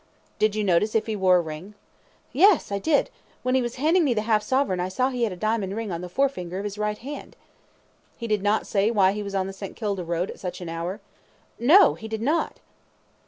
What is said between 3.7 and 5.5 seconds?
handing me the half sovereign, I saw he had a